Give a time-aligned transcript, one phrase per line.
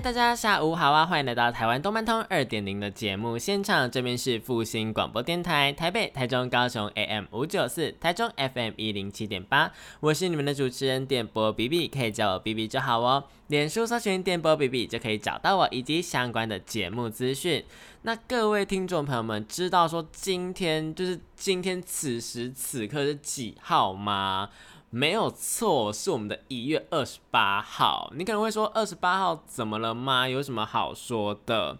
[0.00, 1.06] 大家下午好啊！
[1.06, 13.24] 欢迎来到台湾动漫通二点零的节目现场，这边是复兴广播电台台北、台中、高雄 AM 五九四，台中 FM 一零七点八，我是你们的主持人电波 B B，可以叫我 B B 就好哦。
[13.46, 17.64] 脸书搜寻电波 B B 就可以找到我以及相关的节目资讯。
[18.02, 24.50] 那各位听众朋友们，知道说今天就是今天此时此刻是几号吗？
[24.90, 28.12] 没有错，是我们的一月二十八号。
[28.16, 30.28] 你可能会说，二十八号怎么了吗？
[30.28, 31.76] 有什么好说的？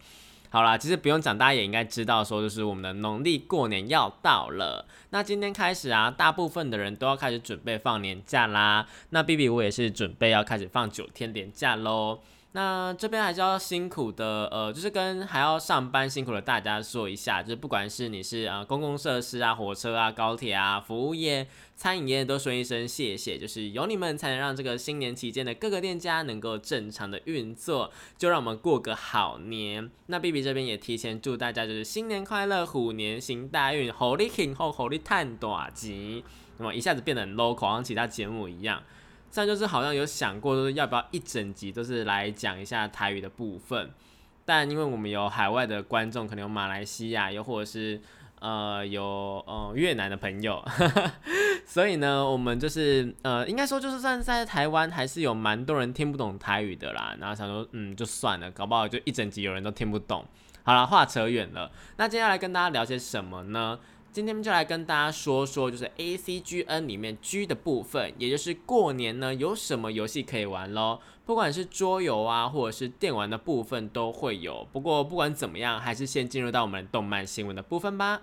[0.51, 4.87] 好啦，其实不用讲，大家也应该知道，说就是我们的农历过年要到了。
[5.11, 8.87] 那今天开始啊，大部分的人都要开始准备放年假啦。
[9.11, 12.21] 那 B B 我也是准备要开始放九天年假喽。
[12.57, 29.91] 那这边还是要辛苦的，呃，就是跟还要上班辛苦的大家说一下，就是不管是你是啊公共设施啊、火车啊、高铁啊、服务业、餐饮业，都说一声谢谢，就是有你们才能让这个新年期间的各个店家能够正常的运作，就让我们过个好年。
[30.07, 36.25] 那 B B 这边也提前祝大家就是新年快乐，虎年行大运，好利庆后好利探大吉。
[36.57, 38.83] 那么一下子变得很 local，像其他节目一样。
[39.31, 43.91] 这样就是好像有想过，就是要不要一整集都是来讲一下台语的部分，
[44.45, 48.01] 但因为我们有海外的观众，可能有马来西亚，又或者是
[48.41, 49.05] 呃有
[49.47, 50.65] 呃越南的朋友，
[51.67, 57.15] 所以呢，我们就是呃应该说就是算在台湾还是有蛮多人听不懂台语的啦。
[57.19, 60.25] 然后想说，嗯，就算了，搞不好就一整集有人都听不懂。
[60.63, 63.79] 好了，话扯远了，那接下来跟大家聊些什么呢？
[64.17, 71.01] 今天就来跟大家说说，就是 A C G N 里面 G 的部分，也就是过年呢有什么游戏可以玩喽？
[71.27, 74.67] 不管是桌游啊，或者是电玩的部分都会有。
[74.73, 78.23] 不过不管怎么样，还是先进入到我们动漫新闻的部分吧。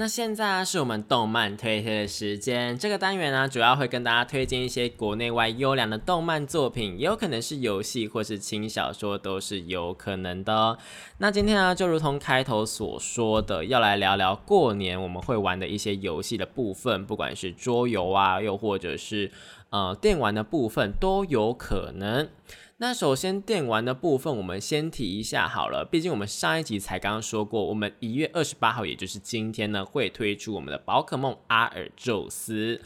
[0.00, 2.78] 那现在啊，是我们动漫推推的时间。
[2.78, 10.78] 这个单元呢，主要会跟大家推荐一些国内外优良的动漫作品，也有可能是游戏或是轻小说，都是有可能的。
[11.18, 19.32] 那今天呢，就如同开头所说的，要来聊聊过年我们会玩的一些游戏的部分，不管是桌游啊，又或者是
[19.70, 22.28] 呃电玩的部分，都有可能。
[22.80, 25.84] 那首先电玩的部分，我们先提一下好了。
[25.84, 32.80] 毕竟我们上一集才刚刚说过，我们一月二十八号，也就是今天呢，会推出我们的宝可梦阿尔宙斯。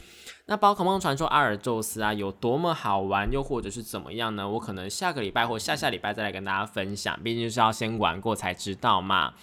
[0.47, 4.49] 那宝可梦传说阿尔宙斯啊，有多么好玩，又或者是怎么样呢？
[4.49, 7.19] 我可能下个礼拜或下下礼拜再来跟大家分享。
[7.21, 9.35] 毕竟就是要先玩过才知道嘛。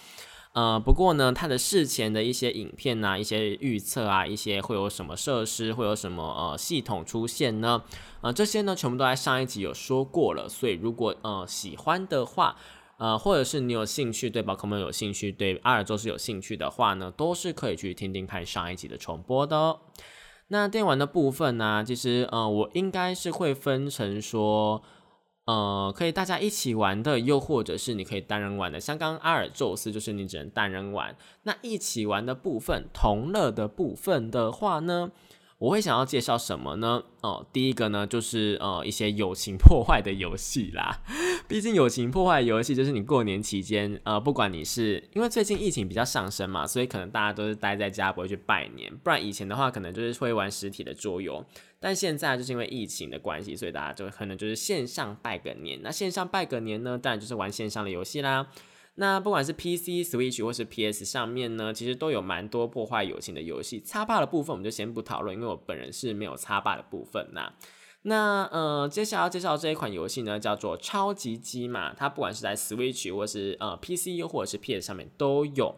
[0.53, 7.83] 呃，不过呢，它的事前的一些影片呐，一些预测啊，一些会有什么设施，会有什么呃系统出现呢？
[8.19, 10.49] 呃，这些呢，全部都在上一集有说过了。
[10.49, 12.57] 所以如果呃喜欢的话，
[12.97, 19.79] 呃，或者是你有兴趣对宝可梦有兴趣，对阿尔宙斯有兴趣的话呢，都是可以去听听看上一集的重播的哦。
[20.49, 24.83] 那电玩的部分呢，其实呃，我应该是会分成说。
[25.45, 31.15] 呃，可以大家一起玩的，又或者是你可以单人玩的，像刚阿尔宙斯就是你只能单人玩。
[31.43, 35.11] 那一起玩的部分，同乐的部分的话呢？
[35.57, 37.03] 我会想要介绍什么呢？
[37.21, 41.01] 哦，第一个呢，就是呃一些友情破坏的游戏啦。
[41.47, 48.91] 毕竟友情破坏游戏就是你过年期间，呃，不管你是因为最近疫情比较上升嘛，所以可能大家都是待在家不会去拜年。
[49.03, 51.45] 不然以前的话，可能就是会玩实体的桌游。
[51.81, 55.79] 但现在就是因为疫情的关系，所以大家就可能就是线上拜个年。
[55.81, 58.47] 那线上拜个年呢，当然就是玩线上的游戏啦。
[58.95, 63.81] 那不管是 PC、Switch 或是 PS 上面呢，其实都有蛮多破坏友情的游戏。
[63.81, 67.51] 插霸的部分我们就先不讨论，因为我本人是没有插霸的部分呐。
[68.03, 71.93] 那呃，接下来要介绍这一款游戏呢，叫做超级机嘛。
[71.93, 75.75] 它不管是在 Switch 或是呃 PC 又或者是 PS 上面都有。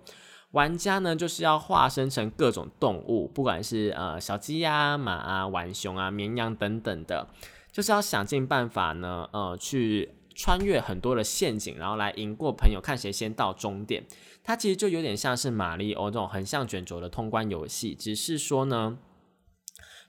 [0.53, 7.27] 玩家呢就是要化身成各种动物，不管是呃小鸡呀、马啊、玩熊啊、绵羊等等的，
[7.71, 10.15] 就是要想尽办法呢，呃去。
[10.35, 14.03] 穿越很多的陷阱，然后来赢过朋友，看谁先到终点。
[14.44, 18.97] 它其实就有点像是马里欧这种横向卷轴的通关游戏，只是说呢，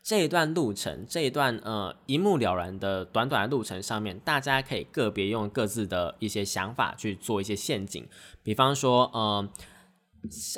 [0.03, 8.09] 这一段路程，这一段呃一目了然的短短的路程上面，大家可以个别用各自的一些想法去做一些陷阱。
[8.43, 9.47] 比方说，呃，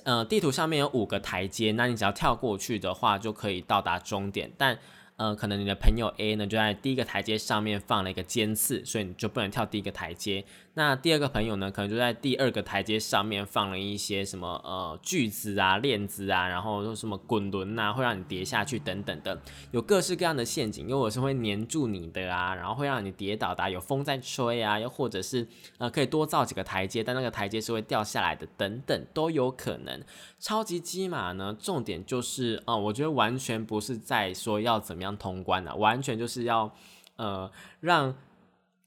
[0.05, 4.51] 呃，地图上面有五个台阶，那你只要跳过去的话，就可以到达终点。
[4.57, 4.79] 但
[5.17, 10.45] 呃，可能你的朋友 A 呢，就在第一个台阶上面放了一个尖刺，所以你就不能跳第一个台阶。
[10.79, 19.41] 那第二个朋友呢，可能就在第二个台阶上面放了一些什么呃锯子啊、链子啊，然后什么滚轮啊，会让你跌下去等等的，
[19.71, 29.99] 有各式各样的陷阱，又或是会粘住你的啊，然后会让你跌倒的，有风在吹啊，又或者是呃可以多造几个台阶，但那个台阶是会掉下来的，等等都有可能。
[30.39, 36.71] 超级机马呢，重点就是啊，我觉得完全不是在说要怎么样通关的，完全就是要
[37.17, 37.51] 呃
[37.81, 38.15] 让。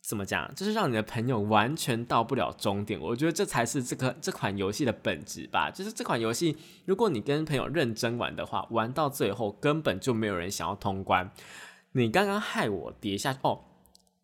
[0.10, 0.52] 怎么讲？
[0.56, 5.70] 就是让你的朋友完全到不了终点，我觉得这才是这个这款游戏的本质吧。
[5.70, 11.30] 就是这款游戏，如果你跟朋友认真玩的话，玩到最后根本就没有人想要通关。
[11.92, 13.66] 你刚刚害我跌下哦，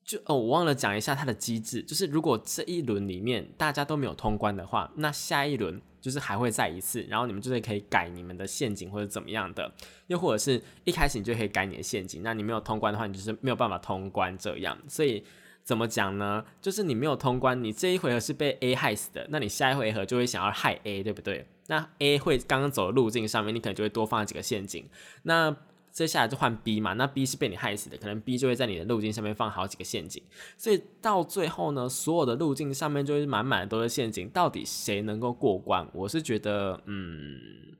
[0.04, 9.72] 就哦，我忘了讲一下它的机制，就是如果这一轮里面大家都没有通关的话，那下一轮就是还会再一次，然后你们就是可以改你们的陷阱或者怎么样的，
[10.08, 15.24] 又或者是一开始你就可以改你的陷阱，那你没有通关的话，你就是没有办法通关这样，所以。
[15.65, 16.45] 怎么讲呢？
[16.62, 21.47] 就是你没有通关，你这一回合是被 A 害死的，那你下一回合就会想要害 A，对不对？
[21.67, 24.88] 那 A 会刚刚走的路径上面，你可能就会多放几个陷阱。
[25.23, 25.56] 那
[25.91, 30.21] 接下来就换 B 嘛，那 B 是被你害死的，可能 B 就会在你的路径上面放好几个陷阱。
[30.56, 34.29] 所以到最后呢，所有的路径上面就会满满的都是陷阱。
[34.29, 35.88] 到底谁能够过关？
[35.94, 37.75] 我是觉得，嗯。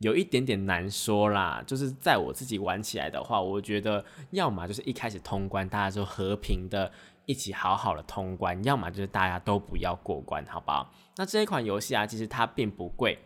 [0.00, 6.92] 有一点点难说啦，就是在我自己玩起来的话，我觉得要么就是一开始通关，大家就和平的
[7.26, 10.92] 一起好好的通关；要么就是大家都不要过关，好不好？
[11.16, 13.18] 那这一款游戏啊，其实它并不贵。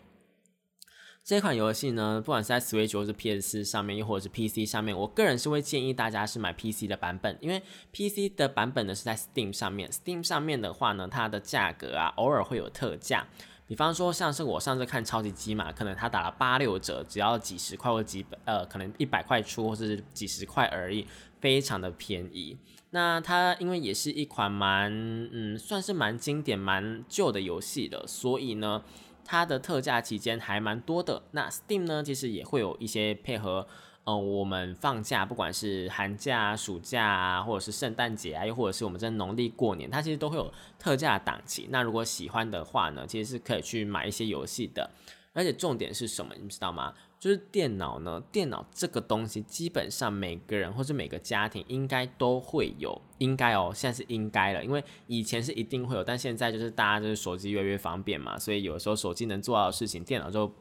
[1.25, 13.29] 这款游戏呢，不管是在 Switch 或是 PS 上面，又或者是 PC 上面，我个人是会建议大家是买 PC 的版本，因为 PC 的版本呢是在 Steam 上面，Steam 上面的话呢，它的价格啊偶尔会有特价。
[13.73, 21.07] 比方说，像是我上次看超级机嘛，可能他打了八六折，只要几十块或几百，呃，可能一百块出，或是几十块而已，
[21.41, 22.59] 非常的便宜。
[22.91, 24.93] 那它因为也是一款蛮，
[25.33, 28.83] 嗯，算是蛮经典、蛮旧的游戏的，所以呢，
[29.25, 31.23] 它的特价期间还蛮多的。
[31.31, 33.67] 那 Steam 呢，其实也会有一些配合。
[34.05, 41.69] 嗯，我们放假，不管是寒假、暑假啊，或者是圣诞节啊，又或者是我们在农历过年，它其实都会有特价档期。
[41.71, 44.91] 那如果喜欢的话呢，其实是可以去买一些游戏的。
[45.35, 46.93] 而且重点是什么，你知道吗？
[47.21, 60.53] 就是电脑呢，电脑这个东西，基本上每个人或者每个家庭应该都会有，应该哦，现在是应该了，因为以前是一定会有，但现在就是大家就是手机越来越方便嘛，所以有时候手机能做到的事情，电脑就。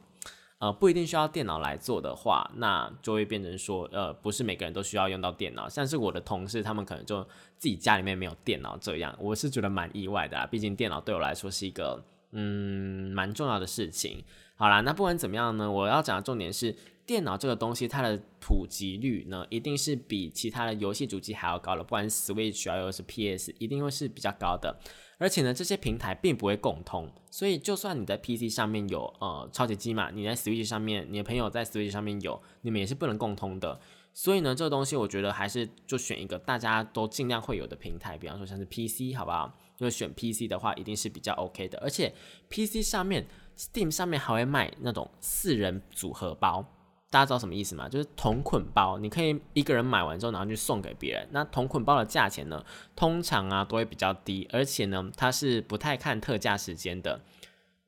[0.62, 5.68] 呃，不一定需要电脑来做的话，那就会变成说，呃，不是每个人都需要用到电脑。
[5.68, 7.24] 像是我的同事，他们可能就
[7.58, 10.46] 自己家里面没有电脑这样，我是觉得蛮意外的啊。
[10.46, 12.04] 毕竟电脑对我来说是一个，
[12.34, 14.24] 嗯，蛮重要的事情。
[14.56, 16.76] 好啦，那不管怎么样呢，我要讲的重点是，
[17.08, 24.80] 电脑这个东西它的普及率呢，一定是比其他的游戏主机还要高的，不管 Switch 啊，或是 PS，一定会是比较高的。
[25.22, 33.80] 而且呢，这些平台并不会共通，所以就算你在 PC 上面有呃超级机嘛，你在 Switch 上面，你的朋友在 Switch 上面有，你们也是不能共通的。
[34.16, 39.56] 所以呢，这个东西我觉得还是就选一个大家都尽量会有的平台，比方说像是 PC，好不好？
[39.78, 41.78] 因为选 PC 的话，一定是比较 OK 的。
[41.78, 42.12] 而且
[42.50, 46.66] PC 上面，Steam 上面还会卖那种四人组合包。
[47.12, 47.90] 大家知道什么意思吗？
[47.90, 51.28] 就是同捆包，你可以一个人买完之后，然后去送给别人。
[51.32, 52.64] 那同捆包的价钱呢，
[52.96, 57.20] 通常啊都会比较低，而且呢，它是不太看特价时间的，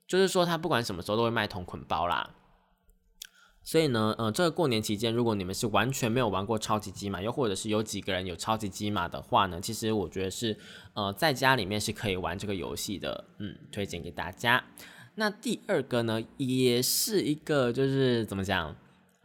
[0.06, 2.32] 就是说它不管什么时候都会卖同捆包啦。
[3.64, 10.60] 所以呢，呃，这个过年期间，如果你们是完全没有玩过超级机马，又或者是有几个人有超级机马的话呢，其实我觉得是
[10.96, 14.62] 呃在家里面是可以玩这个游戏的，嗯，推荐给大家。
[15.16, 18.76] 那第二个呢，也是一个就是怎么讲？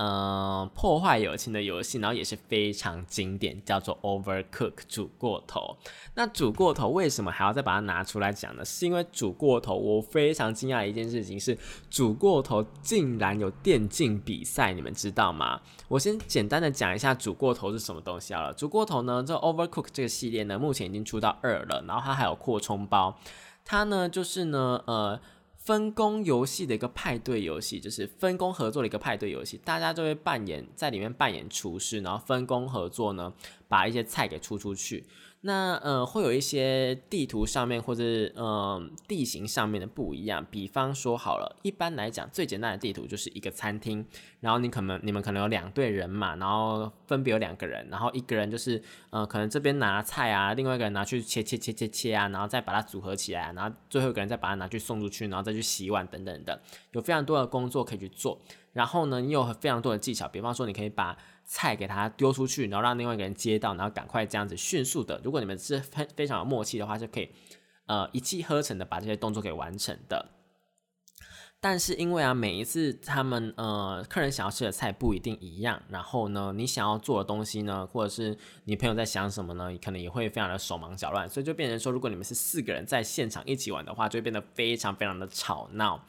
[0.00, 5.76] 嗯，破坏友情的游戏，然后也是非常经典，叫做 Overcook 煮过头。
[6.14, 8.64] 那煮过头为什么还要再把它拿出来讲呢？
[8.64, 11.58] 是因为煮过头，我非常惊讶的一件事情是，
[11.90, 15.60] 煮过头竟然有电竞比赛，你们知道吗？
[15.88, 18.54] 我先简单的讲一下煮过头是什么东西好了。
[18.54, 23.18] 煮过头呢，这 Overcook 这个系列呢，目前已经出到二了，然后它还有扩充包，
[23.64, 25.18] 它呢就是呢，呃。
[25.68, 33.30] 分工游戏的一个派对游戏，就是分工合作的一个派对游戏，大家就会扮演在里面扮演厨师，然后分工合作呢，
[33.68, 35.04] 把一些菜给出出去。
[35.42, 38.02] 那呃，会有一些地图上面或者
[38.34, 40.44] 呃地形上面的不一样。
[40.50, 44.04] 比方说好了，一般来讲最简单的地图就是一个餐厅，
[44.40, 48.80] 然后你可能你们可能有两队人嘛，然后分别有两个人，然后一个人就是
[49.10, 56.60] 呃可能这边拿菜啊，另外一个人拿去切切切切切啊，然后再把它组合起来，然后最后一个人再把它拿去送出去，然后再去洗碗等等的，
[56.92, 58.40] 有非常多的工作可以去做。
[58.72, 65.20] 然后呢，你有非常多的技巧，比方说你可以把菜给他丢出去，然后让另外一个人接到，然后赶快这样子迅速的。
[65.24, 67.28] 如果你们是非非常有默契的话，就可以
[67.86, 70.30] 呃一气呵成的把这些动作给完成的。
[71.60, 86.00] 但是因为啊，每一次他们呃客人想要吃的菜不一定一样，然后呢，你想要做的东西呢，或者是你朋友在想什么呢，可能也会非常的手忙脚乱，所以就变成说，如果你们是四个人在现场一起玩的话，就会变得非常非常的吵闹。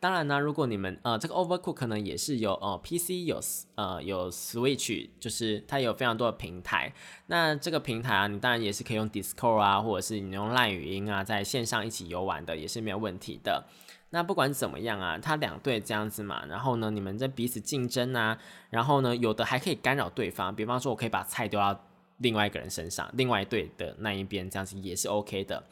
[0.00, 3.40] 当然呢，如果你们呃这个 Overcook 呢也是有呃 PC 有
[3.76, 6.92] 呃有 Switch，就是它有非常多的平台。
[7.28, 13.64] 那这个平台啊，你当然也是可以用 Discord 啊，或者是你用 LINE 语音啊，在线上一起游玩的，也是没有问题的。
[14.16, 18.38] 那不管怎么样啊，他两队这样子嘛，然后呢，你们在彼此竞争啊，
[18.70, 21.78] 然后呢，有的还可以干扰对方，比方说我可以把菜丢到
[22.16, 25.62] 另外一个人身上，另外一队的那一边这样子也是 OK 的。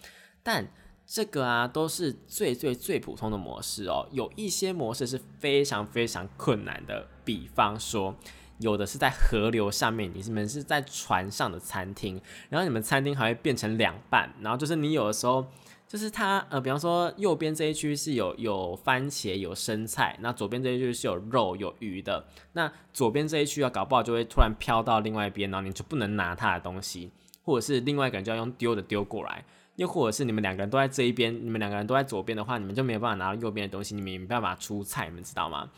[0.43, 0.69] 但
[1.07, 8.15] 这个啊，都是最最最普通的模式哦，有一些模式是非常非常困难的，比方说，
[8.59, 12.21] 有的是在河流上面，你们是在船上的餐厅，
[12.51, 15.47] 然后你们餐厅还会变成两半，然后就是你有的时候。
[15.87, 27.13] 就是它，呃，比方说右边这一区是有有番茄有生菜，那左边这一区是有肉有鱼的，那左边这一区啊，搞不好就会突然飘到另外一边，然后你就不能拿它的东西，
[27.45, 29.45] 或者是另外一个人就要用丢的丢过来，
[29.77, 35.71] 又或者是你们两个人都在这一边，你们两个人都在左边的话，你们就没有办法拿到右边的东西，你们没办法出菜，你们知道吗？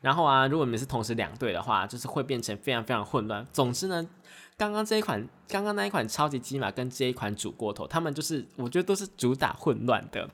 [0.00, 3.44] 然后啊，如果你们是同时两队的话，就是会变成非常非常混乱。
[3.52, 4.06] 总之呢。
[4.56, 10.30] 刚刚这一款，刚刚那一款超级鸡马跟这一款煮过头，他们就是我觉得都是主打混乱的。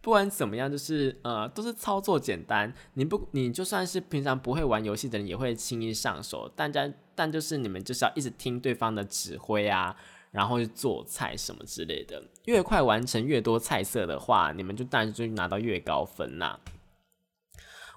[0.00, 2.72] 不管怎么样，就是呃都是操作简单。
[2.92, 6.50] 你不你就算是平常不会玩游戏的人，也会轻易上手。
[6.54, 9.96] 但家但就是你们就是要一直听对方的指挥啊，
[10.30, 12.22] 然后去做菜什么之类的。
[12.44, 16.60] 越快完成越多菜色的话，你们就当然就拿到越高分呐。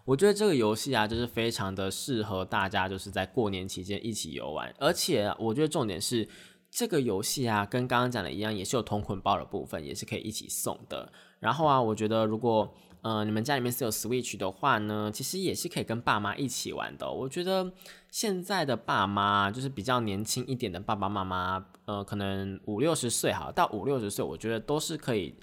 [0.07, 4.73] 我觉得这个游戏啊，就是非常的适合大家，就是在过年期间一起游玩。
[4.79, 6.25] 而且我觉得重点是，
[6.71, 11.11] 这个游戏啊，跟刚刚讲的一样，也是有同捆包的部分，也是可以一起送的。
[11.41, 17.11] 然后啊，我觉得如果呃你们家里面是有 Switch 的话呢，其实也是可以跟爸妈一起玩的。
[17.11, 17.69] 我觉得
[18.09, 25.35] 现在的爸妈，就是比较年轻一点的爸爸妈妈，呃，可能五六十岁哈，到五六十岁，我觉得都是可以。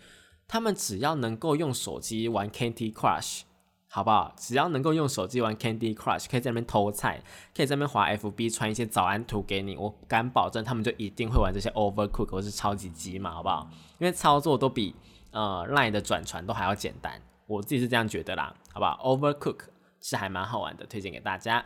[0.49, 3.42] 他们只要能够用手机玩 Candy Crush。
[3.94, 4.34] 好不好？
[4.36, 7.22] 只要能够用手机玩 Candy Crush，可以在那边偷菜，
[7.54, 13.70] 可以在那边滑 FB 传一些早安图给你，我敢保证他们就一定会玩这些 Overcook 或是超级鸡嘛，好不好？
[14.00, 14.96] 因为操作都比
[15.30, 19.60] 呃 Line 的转传都还要简单，我自己是这样觉得啦，好不好？Overcook
[20.00, 21.64] 是还蛮好玩的，推荐给大家。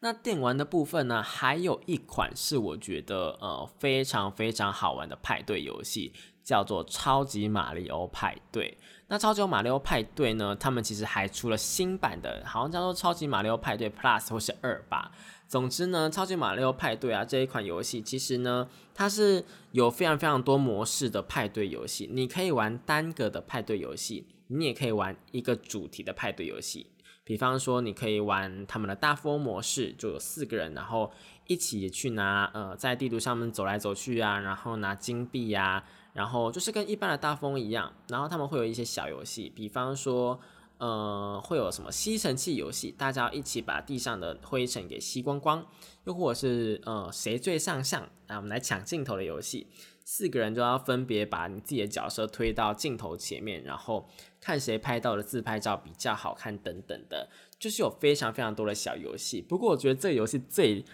[0.00, 6.12] 那电玩的部分呢，还有一款是我觉得呃非常非常好玩的派对游戏，
[6.48, 8.78] 叫做超级马里奥派对。
[9.08, 10.56] 那超级马里奥派对呢？
[10.56, 15.12] 他们其实还出了新版的，好像叫做超级马里奥派对 Plus 或是二吧。
[15.46, 22.08] 总之呢，超级马里奥派对啊这一款游戏，其实呢，它是有非常非常多模式的派对游戏。
[22.10, 26.86] 你可以玩单个的派对游戏，你也可以玩一个主题的派对游戏。
[27.24, 31.12] 比方说，你可以玩他们的大富翁模式，就有四个人，然后
[31.46, 35.84] 一起去拿呃，在地图上面走来走去啊，然后拿金币呀。
[36.18, 40.40] 然后就是跟一般的大风一样，然后他们会有一些小游戏，比方说，
[40.78, 45.64] 呃，会有什么吸尘器游戏，大家一起把地上的灰尘给吸光光，
[46.06, 49.68] 又或者是呃谁最上相，啊，我们来抢镜头的游戏，
[50.04, 54.08] 四个人就要分别把你自己的角色推到镜头前面，然后
[54.40, 57.28] 看谁拍到的自拍照比较好看等等的，
[57.60, 59.40] 就是有非常非常多的小游戏。
[59.40, 60.84] 不过我觉得这个游戏最。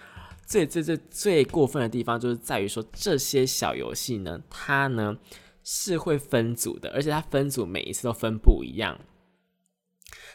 [0.47, 5.17] 最最最最过分的地方就是在于说，这些小游戏呢，它呢
[5.63, 8.99] 是会分组的，而且它分组每一次都分不一样。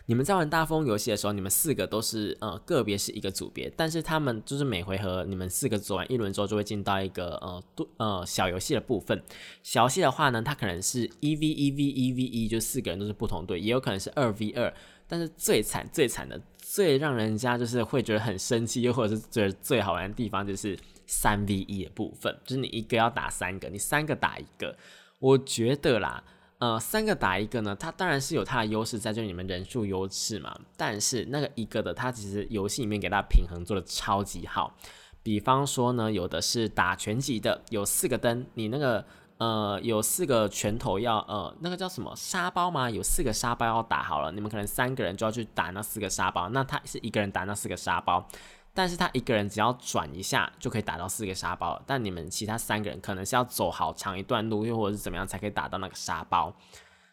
[0.08, 9.22] 你们在玩大风游戏的时候，你们四个都是呃个别是一个组别，但是他们就是每回合你们四个做完一轮之后，就会进到一个呃多呃小游戏的部分。
[9.62, 14.74] 小游戏的话呢，它可能是一 v 一 v 一 v 一，就四个人都是不同队，也有可能是二 v 二。
[15.08, 16.42] 但是最惨最惨的。
[16.72, 24.78] 最让人家就是会觉得很生气，又或者是觉得最好玩的地方，就是三 v 一的部分，就是你一个要打三个，你三个打一个。
[25.18, 26.24] 我觉得啦，
[26.60, 30.56] 呃，三个打一个呢，它当然是有它的优势在，就是你们人数优势嘛。
[30.78, 34.78] 但是那个一个的，它其实游戏里面给它平衡做的超级好。
[35.24, 39.04] 比方说呢，有的是打拳击的，有四个灯，你那个
[39.39, 42.89] 呃有四个拳头要呃那个叫什么沙包吗？
[42.89, 48.27] 有四个沙包要打好了，你们可能三个人就要去打那四个沙包，那他是一个人打那四个沙包，
[48.74, 56.53] 但是他一个人只要转一下就可以打到四个沙包，但你们其他三个人可能是要走好长一段路，又或者是怎么样才可以打到那个沙包。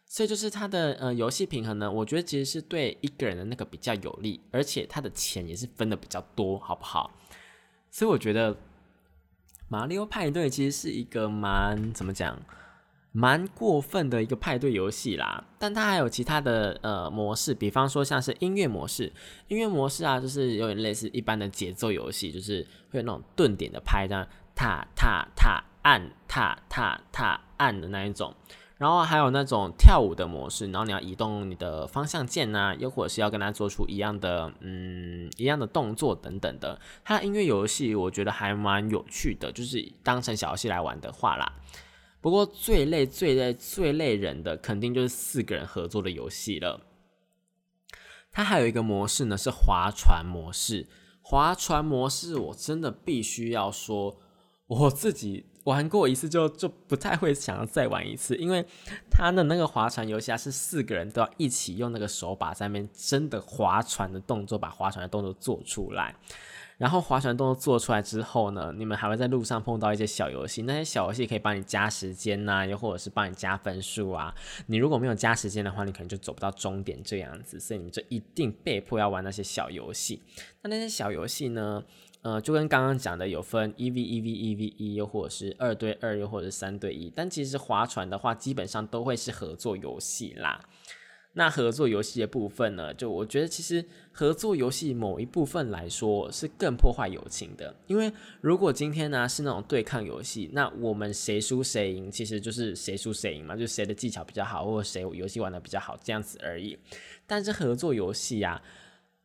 [0.09, 7.11] 所以就是它的呃游戏平衡呢，我觉得其实是对一个人的那个比较有利，而且它的钱也是分的比较多，好不好？
[7.91, 8.57] 所以我觉得
[9.69, 12.39] 马里奥派对其实是一个蛮怎么讲，
[13.11, 15.43] 蛮过分的一个派对游戏啦。
[15.59, 19.13] 但它还有其他的呃模式，比方说像是音乐模式，
[19.49, 28.33] 音乐模式啊，就是有点类似一般的节奏游戏，就是会有那种顿点的拍，这样踏踏踏按踏踏踏按的那一种。
[28.79, 36.79] 然后还有那种跳舞的模式，然后你要移动你的方向键呐，又或者是要跟他做出一样的嗯一样的动作等等的。
[37.03, 41.51] 它音乐游戏我觉得还蛮有趣的，就是当成小游戏来玩的话啦。
[42.21, 46.83] 不过最累最累最累人的肯定就是四个人合作的游戏了。
[48.31, 50.87] 它还有一个模式呢，是划船模式。
[51.23, 54.19] 划船模式我真的必须要说，
[54.67, 55.47] 我自己。
[55.67, 58.65] 玩过一次就就不太会想要再玩一次，因为
[59.11, 66.15] 他的那个划船游戏啊，是四个人都要一起用那个手把在那边真的划船的动作，把划船的动作做出来。
[66.79, 74.35] 然后划船动作做出来之后呢，你们还会在路上碰到一些小游戏，那些小游戏可以帮你加时间呐，又或者是帮你加分数啊。
[74.67, 80.23] 你如果没有加时间的话，你可能就走不到终点这样子，所以你们就一定被迫要玩那些小游戏。
[80.61, 81.83] 那那些小游戏呢？
[82.27, 87.09] 呃，就跟刚刚讲的有分一 v 一 v 一 v 一，又或者是二对二，又或者是三对一。
[87.15, 90.61] 但其实划船的话，基本上都会是合作游戏啦。
[91.35, 97.73] 那合作游戏的部分呢，就我觉得其实合作游戏某一部分来说是更破坏友情的。
[97.87, 106.77] 因为如果今天呢是那种对抗游戏，那我们谁输谁赢，其实就是谁输谁赢嘛，就谁的技巧比较好，或者谁游戏玩的比较好这样子而已。
[107.25, 108.61] 但是合作游戏呀。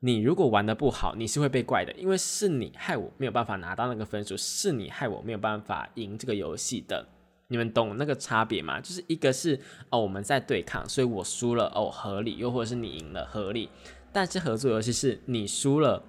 [0.04, 7.08] 你如果玩的不好，你是会被怪的，因为是你害我没有办法拿到那个分数，是你害我没有办法赢这个游戏的。
[7.50, 8.82] 你们懂那个差别吗？
[8.82, 9.60] 就是一个是
[9.92, 13.70] 哦我们在对抗，所以我输了哦合理，又或者是你赢了合理。
[14.12, 16.04] 但是合作游戏是你输了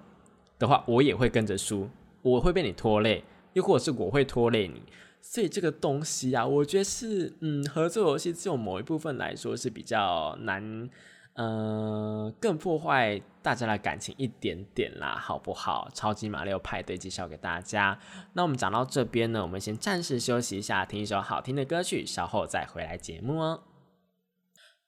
[0.57, 1.87] 的话，我也会跟着输，
[2.23, 4.81] 我会被你拖累，又或者是我会拖累你。
[5.21, 10.89] 所以这个东西啊，我觉得是嗯合作游戏只有某一部分来说是比较难。
[11.33, 15.89] 呃，更破坏大家的感情一点点啦，好不好？
[15.93, 17.97] 超级马六派对介绍给大家。
[18.33, 23.63] 那我们讲到这边呢，我们先暂时休息一下，听一首好听的歌曲，稍后再回来节目哦。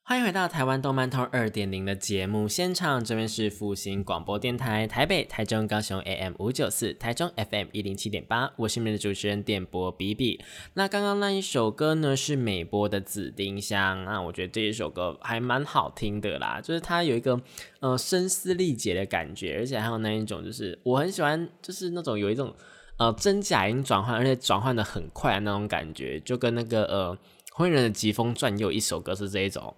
[0.07, 10.39] 欢迎回到台湾动漫通二点零的节目现场，这边是复兴广播电台台北、台中、高雄 AM 五九四，台中 FM 一零七点八，我是你们的主持人电波比比。
[10.75, 17.41] 那刚刚那一首歌呢，是美波的紫丁香，那我觉得这一首歌还蛮好听的啦，就是它有一个
[17.79, 22.53] 呃声嘶力竭的感觉，而且还有那一种就是我很喜欢，就是那种有一种
[22.99, 27.17] 呃真假音转换，而且转换的很快的那种感觉，就跟那个呃
[27.53, 29.75] 火影人的疾风传有一首歌是这一种。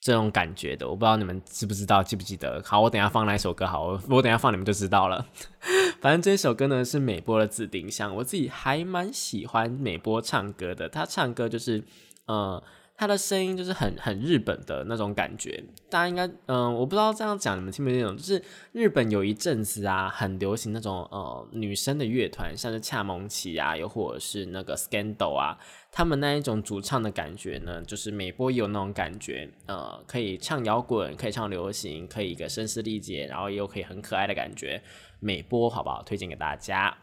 [0.00, 2.62] 这种感觉的，我不知道你们知不知道，记不记得？
[2.64, 5.26] 好，我等下放那一首歌，好，我等下放你们就知道了。
[6.00, 11.84] 反正这首歌呢是美波的自定向，我自己还蛮喜欢美波唱歌的，他唱歌就是，
[12.26, 12.62] 嗯。
[13.00, 18.14] 他的声音就是很很日本的那种感觉，大家应该嗯，我不知道这样讲你们听不听懂。
[18.14, 25.56] 就是日本有一阵子啊，很流行那种呃女生的乐团，像是恰蒙奇啊，又或者是那个 Scandal 啊，
[25.90, 34.82] 他们那一种主唱的感觉呢，就是美波有那种感觉，呃，可以唱摇滚，可以唱流行，可以一个声嘶力竭，然后又可以很可爱的感觉，
[35.20, 36.02] 美波好不好？
[36.02, 36.94] 推荐给大家。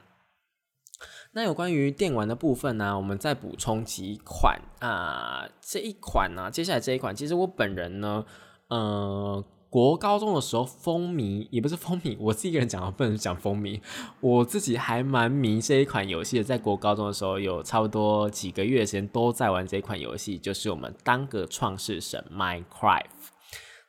[1.38, 8.26] 那有关于电玩的部分呢，我们再补充几款啊，这一款呢，接下来这一款，其实我本人呢，
[8.70, 13.80] 呃，国高中的时候风靡，也不是风靡，我自己一个人讲，不能讲风靡，
[14.20, 23.04] 我自己还蛮迷这一款游戏的，在国高中的时候，有差不多几个月时间都在玩这一款游戏，就是我们当个创世神 Minecraft。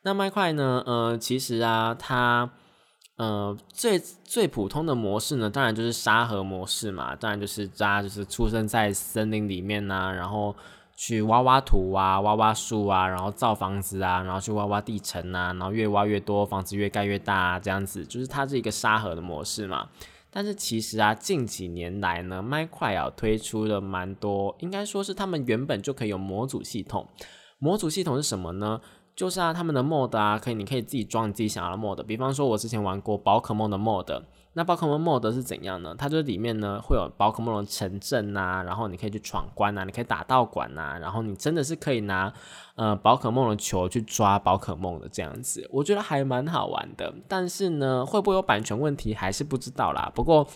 [0.03, 2.51] 那 Minecraft 呢，呃，其实啊，它
[3.19, 7.13] 呃，最最普通的模式呢，当然就是沙盒模式嘛。
[7.17, 10.55] 当然就是大家就是出生在森林里面呐，然后
[10.95, 19.89] 去挖挖土啊，挖挖树啊，然后造房子啊，然后去挖挖地层啊，然后越挖越多，房子越盖越大，这样子就是它是一个沙盒的模式嘛。
[20.31, 27.05] 但是其实啊，近几年来呢，Minecraft 推出了蛮多，应该说是他们原本就可以有模组系统。
[27.57, 28.79] 模组系统是什么呢？
[29.19, 32.01] 就是啊，他们的 mod 啊，可以，你可以自己装你自己想要的 mod。
[32.03, 35.93] 比方说，我之前玩过宝可梦的 mod，那宝可梦 mod 是怎样呢？
[35.97, 42.31] 它就里面呢会有宝可梦的城镇呐，然后你可以去闯关呐，你可以打道馆呐，然后你真的是可以拿
[42.75, 47.13] 呃宝可梦的球去抓宝可梦的这样子，我觉得还蛮好玩的。
[47.27, 50.09] 但是呢，会不会有版权问题还是不知道啦。
[50.15, 50.47] 不过。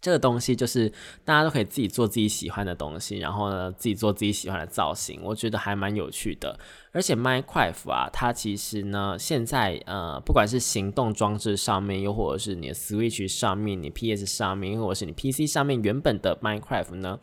[0.00, 0.88] 这个东西就是
[1.24, 6.58] 大家都可以自己做自己喜欢的东西，然后呢，自己做自己喜欢的造型，我觉得还蛮有趣的。
[6.92, 17.20] 而且 Minecraft 啊，它其实呢，现在呃，不管是行动装置上面，又或者是你的 Switch 上面、你 PS 上面，或者是你 PC 上面，原本的 Minecraft 呢，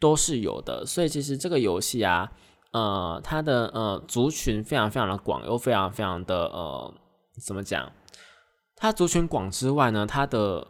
[0.00, 0.84] 都是有的。
[0.86, 2.32] 所以其实这个游戏啊，
[2.72, 6.94] 呃，它的呃族群非常非常的广，又非常非常的呃，
[7.44, 7.92] 怎么讲？
[8.74, 10.66] 它族群广之外呢，它的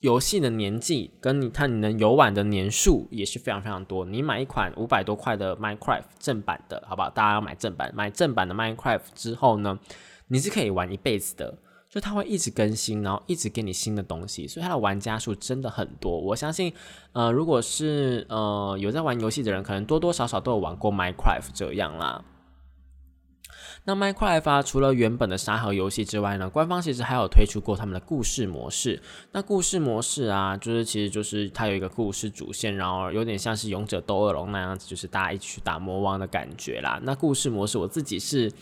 [0.00, 4.04] 游戏的年纪跟你看你能游玩的年数也是非常非常多。
[4.06, 7.10] 你买一款五百多块的 Minecraft 正版的，好不好？
[7.10, 9.78] 大家要买正版，买正版的 Minecraft 之后呢，
[10.28, 11.54] 你是可以玩一辈子的，
[11.90, 16.18] 就它会一直更新，然后一直给你新的东西，所以它的玩家数真的很多。
[16.18, 16.72] 我相信，
[17.12, 22.24] 呃，如果是呃有在玩游戏的人，可能多多少少都有玩过 Minecraft 这样啦。
[23.84, 29.00] 那 Minecraft 除了原本的沙盒游戏之外呢，官方其实还有推出过他们的故事模式。
[29.32, 37.00] 那故事模式啊，就是其实就是它有一个故事主线，然后有点像是勇者斗恶龙那样子，就是大家一起去打魔王的感觉啦。
[37.02, 38.52] 那故事模式我自己是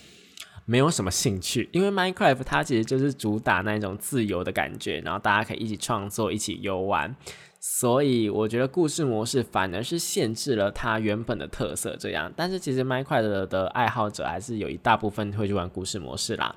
[0.64, 7.14] 没有什么兴趣，因为 Minecraft 它其实就是主打那种自由的感觉，然后大家可以一起创作、一起游玩。
[7.60, 12.32] 所以我觉得故事模式反而是限制了它原本的特色，这样。
[12.36, 16.54] 但是其实 Minecraft 的爱好者还是有一大部分会去玩故事模式啦。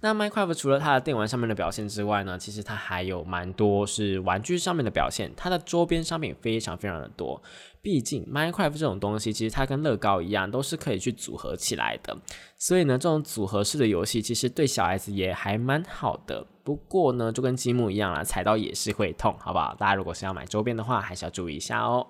[0.00, 7.42] 那 Minecraft 除了它的电玩上面的表现之外呢，其实它还有蛮多是玩具上面的表现，它的周边商品非常非常的多。
[7.80, 12.16] 毕竟 Minecraft 这种东西，其实它跟乐高一样，都是可以去组合起来的。
[12.56, 16.46] 所以呢，这种组合式的游戏，其实对小孩子也还蛮好的。
[16.64, 19.74] 不过呢，就跟积木一样啦，踩到也是会痛，好不好？
[19.76, 22.06] 大家如果是要买周边的话，还是要注意一下哦。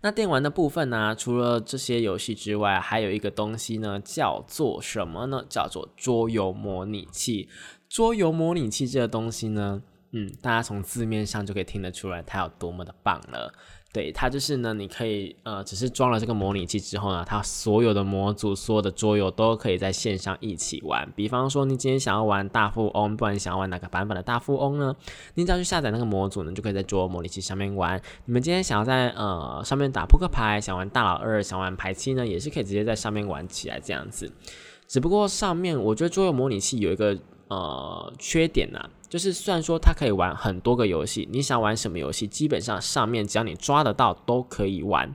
[0.00, 5.44] 那电玩的部分呢，除了这些游戏之外，还有一个东西呢，叫做什么呢？
[5.48, 7.48] 叫做桌游模拟器。
[7.88, 13.54] 桌游模拟器这个东西呢，嗯，大家从字面上就可以听得出来，它有多么的棒了。
[13.94, 21.08] 对它就是呢，你可以呃，只是装了这个模拟器之后呢，它所有的模组、所有的桌游都可以在线上一起玩。
[21.14, 24.96] 比方说，你今天想要玩大富翁，不管你想要玩哪个版本的大富翁呢，
[25.34, 28.02] 你只要去下载那个模组呢，就可以在桌游模拟器上面玩。
[28.24, 34.28] 你们今天想要在呃上面打扑克牌，想玩大老二，想玩牌七呢，也是可以直接在上面玩起来这样子。
[34.88, 37.16] 只不过上面我觉得桌游模拟器有一个
[37.48, 38.78] 呃缺点呢。
[39.08, 45.14] 就是虽然说它可以玩很多个游戏，你想玩什么游戏，基本上上面只要你抓得到都可以玩。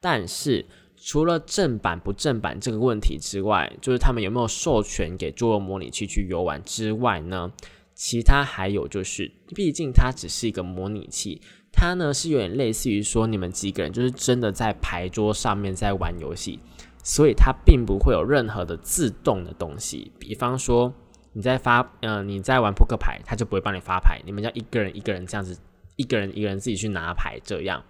[0.00, 0.64] 但是
[0.96, 7.52] 除了正版不正版这个问题之外，就是他们有没有授权给桌游模拟器去游玩之外呢？
[7.94, 16.58] 其他还有就是，毕竟它只是一个模拟器，它呢是有点类似于说你们几个人就是真的在牌桌上面在玩游戏，
[17.02, 20.94] 所以它并不会有任何的自动的东西，比方说。
[21.34, 24.18] 你在发，嗯，你在玩扑克牌，他就不会帮你发牌。
[24.24, 25.58] 你们要一个人一个人这样子，
[25.96, 27.84] 一个人一个人自己去拿牌这样。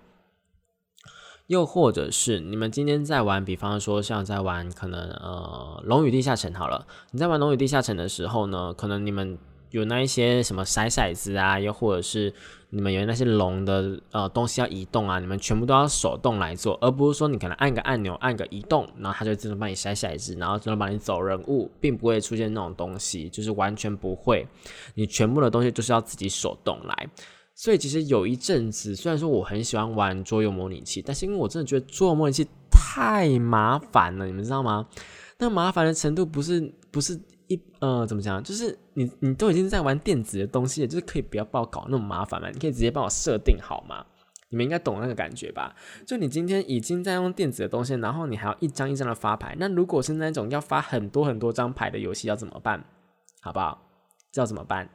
[1.47, 9.39] 又或者是你们今天在玩，比方说像在玩可能呃《龙与地下城》好了，你在玩《龙与地下城》的时候呢，可能你们。
[9.75, 12.33] 有那一些什么筛骰子啊，又或者是
[12.71, 24.47] 你们有那些龙的呃东西要移动啊，你们全部都要手动来做，而不是说你可能按个按钮按个移动，然后它就自动帮你筛骰子，然后自动帮你走人物，并不会出现那种东西，就是完全不会，
[24.95, 27.09] 你全部的东西都是要自己手动来。
[27.57, 34.87] 所以其实有一阵子，虽然说我很喜欢玩桌游模拟器，但是因为我真的觉得桌游模拟器太麻烦了，你们知道吗？
[35.39, 37.21] 那麻烦的程度不是不是。
[37.49, 38.43] 一呃，怎么讲？
[38.43, 42.49] 就是你你都已经在玩电子的东西，就是可以不要帮我搞那么麻烦嘛？
[42.51, 44.05] 你可以直接帮我设定好吗？
[44.49, 45.75] 你们应该懂那个感觉吧？
[46.07, 52.85] 就你今天已经在用电子的东西，然后你还要一张一张的发牌，那如果是那种要发很多很多张牌的游戏，要怎么办？
[53.41, 53.81] 好不好？
[54.35, 54.89] 要怎么办？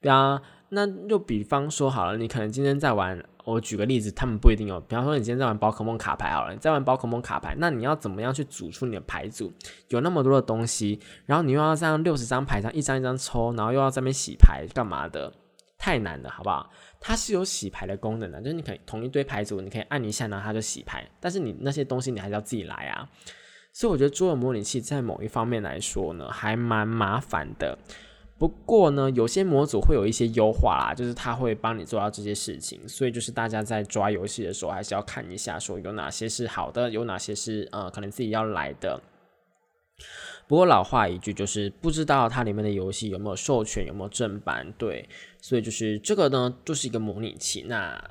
[0.00, 3.22] 对啊，那就比方说好了，你可能今天在玩。
[3.50, 4.80] 我举个例子，他们不一定有。
[4.82, 9.52] 比方说，你今天在玩宝可梦卡牌好了，你在玩宝可梦卡牌，那你要怎么样去组出你的牌组？
[9.88, 15.32] 有那么多的东西，然后你又要这样六十张牌，上一张一张抽，然后又要这边洗牌，干嘛的？
[15.78, 16.70] 太难了，好不好？
[17.00, 21.08] 它是有洗牌的功能的，就是你可以同一堆牌组，你可以按一下，然后它就洗牌。
[21.18, 23.08] 但是你那些东西，你还是要自己来啊。
[23.72, 27.78] 所以我觉得桌游模拟器在某一方面来说呢，还蛮麻烦的。
[28.40, 38.98] 不过呢，有些模组会有一些优化啦，就是它会帮你做到这些事情，所以就是大家在抓游戏的时候，还是要看一下，说有哪些是好的，有哪些是呃可能自己要来的。
[40.48, 45.06] 不过老话一句，就是不知道它里面的游戏有没有授权，有没有正版，对，
[45.42, 47.66] 所以就是这个呢，就是一个模拟器。
[47.68, 48.02] 那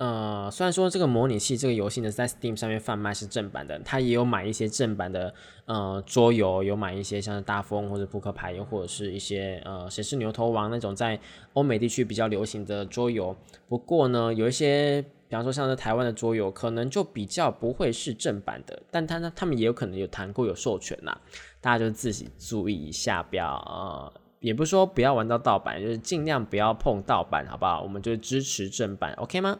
[0.00, 5.34] 呃，虽然说这个模拟器这个游戏呢在 Steam 上面贩卖是正版的，它也有买一些正版的
[5.66, 11.20] 呃桌游，有买一些像是大富翁或者扑克牌，又或者是一些呃谁是牛头王那种在
[11.52, 13.36] 欧美地区比较流行的桌游。
[13.68, 21.14] 不过呢，有一些比方说像是台湾的桌游，可能就比较不会是正版的，但他呢，他们也有可能有谈过有授权呐，
[21.60, 24.10] 大家就自己注意一下，不要呃，
[24.40, 27.82] 也不是说不要玩到盗版，就是尽量不要碰盗版，好不好？
[27.82, 29.58] 我们就支持正版，OK 吗？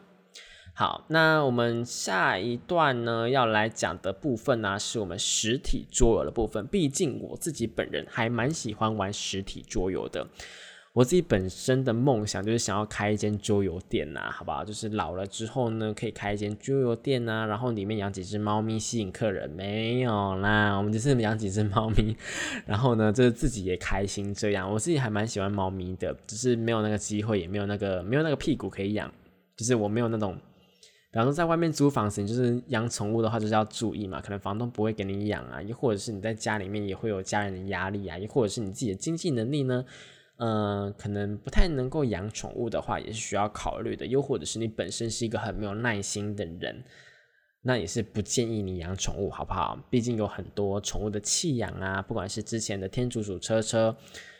[0.81, 6.67] 好，那我们下一段呢要来讲的部分呢，是我们实体桌游的部分。
[6.69, 10.27] 毕竟我自己本人还蛮喜欢玩实体桌游的。
[10.95, 14.65] 我自己本身的梦想就是想要开一间桌游店呐，好不好？
[14.65, 19.51] 就是老了之后呢，可以开一间桌游店呐，然后里面养几只猫咪吸引客人。
[19.51, 22.17] 没有啦，我们就是养几只猫咪，
[22.65, 24.73] 然后呢，就是自己也开心这样。
[24.73, 29.13] 我自己还蛮喜欢猫咪的，只是没有那个机会，也没有那个没有那个屁股可以养，
[29.55, 30.35] 就是我没有那种。
[31.13, 34.21] 比方说，在外面租房子，你就是养宠物的话，就是要注意嘛。
[34.21, 39.85] 可能房东不会给你养啊，又或者是你在家里面也会有家人的压力啊，又或者是你自己的经济能力呢，
[40.37, 44.07] 呃，可能不太能够养宠物的话，也是需要考虑的。
[44.07, 46.85] 又或者是你本身是一个很没有耐心的人，
[47.63, 49.77] 那也是不建议你养宠物，好不好？
[49.91, 53.97] 毕竟有很多宠物的弃养啊，不管是之前的天竺鼠车车，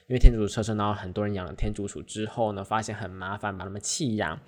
[0.07, 4.39] 因为天竺鼠车车，然后很多人养了天竺鼠之后呢，发现很麻烦，把它们弃养。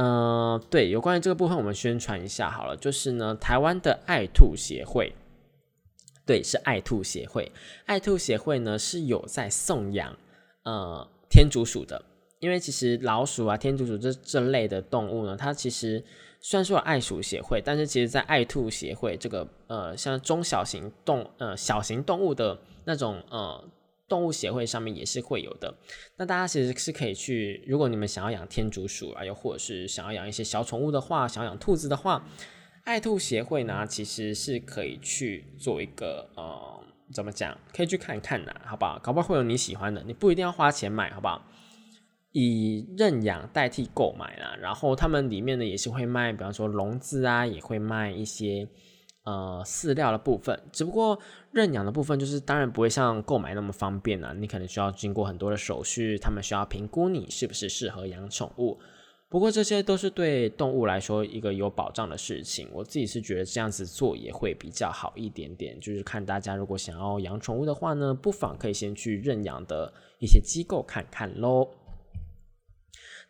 [0.00, 2.76] 嗯，对，有关于这个部分，我们宣传一下好了。
[2.76, 5.12] 就是呢，台湾的爱兔协会，
[6.24, 7.50] 对，是爱兔协会。
[7.84, 10.16] 爱兔协会呢是有在送养
[10.62, 12.00] 呃天竺鼠的，
[12.38, 16.04] 因为其实老鼠啊、天竺鼠这这类的动物呢，它其实
[16.38, 23.64] 虽然说爱鼠协会，但是其实在爱兔协会这个呃像中小型动呃小型动物的那种呃。
[24.08, 25.76] 动物协会上面也是会有的，
[26.16, 32.26] 那大家其实是可以去，如果你们想要养天竺鼠啊，又或者是想要养一些小宠物的话，想要养兔子的话，
[32.84, 38.98] 爱兔协会呢其实是可以去做一个呃，怎么讲，可以去看一看呐，好不好？
[39.00, 41.44] 搞不好会有你喜欢的，你不一定要花钱买，好不好？
[42.32, 48.68] 以认养代替购买啦，然后他们里面呢也是会卖，比方说笼子啊，也会卖一些。
[49.28, 51.18] 呃，饲料的部分，只不过
[51.52, 58.78] 认养的部分就是当然不会像购买那么方便啊，你可能需要经过很多的手续，他们需要评估你是不是适合养宠物。
[59.28, 65.78] 不过这些都是对动物来说一个有保障的事情，我自己是觉得这样子做也会比较好一点点。
[65.78, 71.68] 就是看大家如果想要养宠物的话呢，不妨可以先去认养的一些机构看看喽。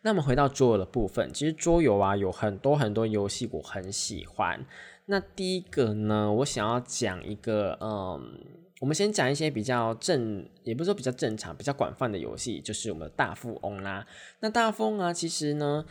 [0.01, 4.65] 那么回到桌游的部分，其实桌游啊有很多很多游戏我很喜欢。
[5.11, 8.39] 那第一个呢，我想要讲一个，嗯，
[8.79, 14.05] 我们先讲一些比较正，也不是说比较正常、比较广泛的游戏，就是我们的大富翁啦。
[14.39, 15.83] 那大富翁啊，其实呢，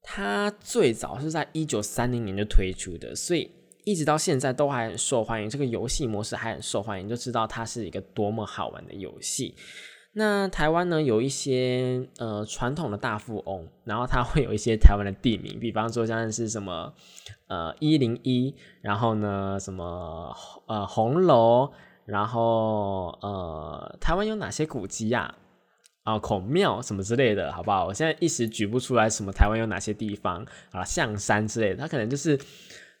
[0.00, 3.50] 它最早是在一九三零年就推出的，所以
[3.84, 5.50] 一直到现在都还很受欢迎。
[5.50, 9.54] 这个游戏模式还很受欢迎，就知道它是一个多么好玩的游戏。
[10.12, 16.92] 那台湾呢，有一些呃传统的大富翁，然后它会有一些台湾的地名，比方说像是什么
[17.46, 20.34] 呃一零一，然后呢什么
[20.66, 21.70] 呃红楼，
[22.04, 25.34] 然后呃台湾有哪些古迹呀？
[26.02, 27.86] 啊孔庙什么之类的，好不好？
[27.86, 32.38] 我现在一时举不出来什么台湾有哪些地方啊，象山之类的，它可能就是。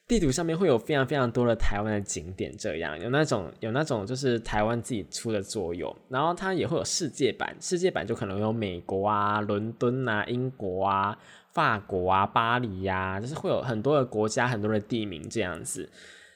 [0.08, 11.18] 地图上面会有非常非常多的台湾的景点，这样有那种有那种就是台湾自己出的作用，然后它也会有世界版，世界版就可能有美国啊、伦敦啊、英国啊、
[11.52, 15.86] 法国啊、巴黎呀，就是会有很多的国家、很多的地名这样子。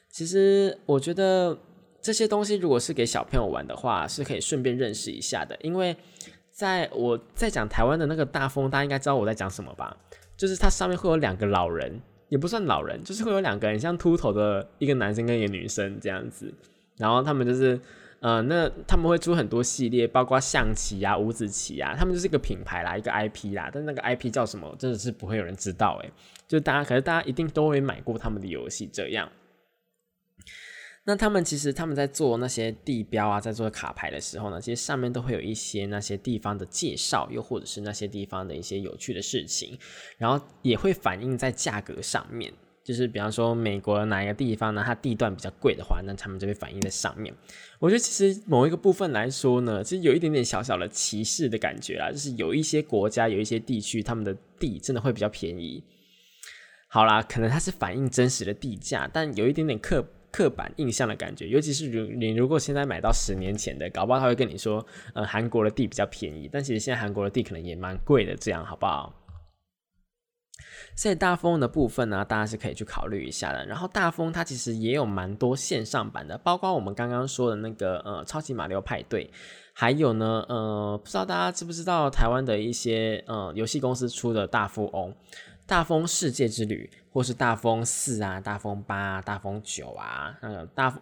[0.07, 1.57] 其实我觉得
[1.99, 5.97] 这些东西如果是给小朋友玩的话，是可以顺便认识一下的，因为
[6.51, 9.97] 在我在讲台湾的那个大风，大家应该知道我在讲什么吧？
[10.37, 11.99] 就是它上面会有两个老人。
[12.33, 16.51] 也不算老人，就是会有两个人像秃头的一个男生跟一个女生这样子，
[16.97, 17.79] 然后他们就是，
[18.21, 26.11] 呃，那他们会出很多系列，包括象棋啊、五子棋啊，他们就是一个品牌啦，一个 IP 啦，但那个 IP 叫什么，真的是不会有人知道诶，
[26.47, 29.29] 就大家，可是大家一定都会买过他们的游戏这样。
[31.05, 39.77] 那他们其实他们在做那些地标啊，在做卡牌的时候呢，其实上面都会有一些那些地方的介绍，又或者是那些地方的一些有趣的事情，
[40.17, 42.53] 然后也会反映在价格上面。
[42.85, 47.33] 就是比方说美国哪一个地方呢，它地段比较贵的话，那他们就会反映在上面。
[47.79, 55.83] 我觉得其实某一个部分来说呢，其实有一点点小小的歧视的感觉啊，就是有一些国家有一些地区，他们的地真的会比较便宜。
[56.87, 60.05] 好啦，可能它是反映真实的地价，但有一点点刻。
[60.33, 61.47] 刻板印象的感觉。
[61.47, 69.13] 尤其是如你如果现在买到十年前的，搞不好他会跟你说，呃，韩国的地比较便宜，但其实现在韩国的地可能也蛮贵的，这样好不好？
[70.95, 73.65] 所以大风的部分呢，大家是可以去考虑一下的。
[73.65, 79.29] 然后大风它其实也有蛮多线上版的，包括我们刚刚说的那个呃超级马里奥派对，
[79.73, 85.13] 还有呢呃不知道大家知不知道台湾的一些呃游戏公司出的大富翁、
[85.65, 90.99] 大风世界之旅，或是大风四啊、大风八啊、大风九啊，那个大，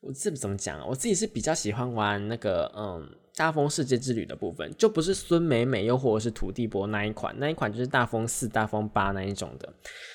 [0.00, 0.86] 我这怎么讲啊？
[0.88, 3.16] 我自己是比较喜欢玩那个嗯。
[3.36, 9.74] 大风世界之旅的部分就不是孙美美又或者是土地博那一款，那一款就是大风四、大风八那一种的。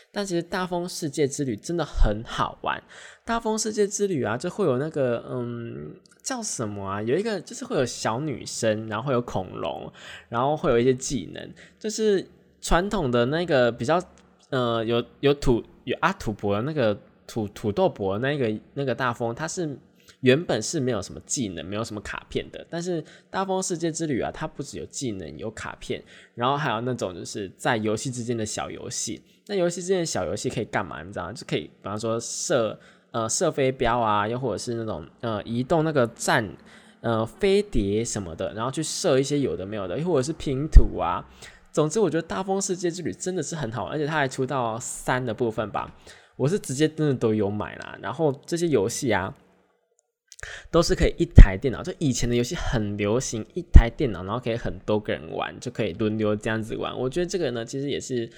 [0.09, 2.81] 但其实大风世界之旅真的很好玩。
[3.25, 7.01] 大风世界之旅啊，就会有那个嗯叫什么啊？
[7.01, 9.91] 有一个就是会有小女生，然后会有恐龙，
[10.29, 12.25] 然后会有一些技能，就是
[12.61, 14.01] 传统的那个比较
[14.49, 19.77] 呃有有土有阿土伯那个土土豆伯那个那个大风，它是。
[20.21, 22.65] 原本是没有什么技能，没有什么卡片的。
[22.69, 26.03] 但是大风世界之旅啊，它不只有技能，有卡片，
[26.35, 29.21] 然后还有那种就是在游戏之间的小游戏。
[29.45, 31.01] 那游戏之间的小游戏可以干嘛？
[31.03, 31.31] 你知道吗？
[31.31, 32.77] 就可以，比方说射
[33.11, 36.45] 呃射飞镖啊，又或者是那种呃移动那个战
[36.99, 41.23] 呃飞碟什么的，然后去射一些有的没有的，又或者是拼图啊。
[41.71, 45.95] 总之，我觉得大风世界之旅真的是很好玩，而且它还出到三的部分吧。
[46.35, 47.97] 我是直接真的都有买啦。
[48.01, 49.35] 然后这些游戏啊。
[50.71, 56.97] 都是可以一台电脑，就以前的游戏很流行，一台电脑然后可以很多个人玩，就可以轮流这样子玩。
[56.97, 58.29] 我觉得这个呢，其实也是